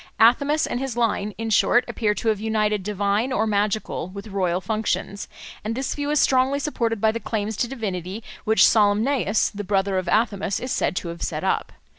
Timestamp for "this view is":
5.75-6.19